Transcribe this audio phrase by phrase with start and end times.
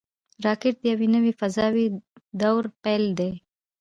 [0.45, 1.87] راکټ د یوه نوي فضاوي
[2.41, 3.31] دور پیل دی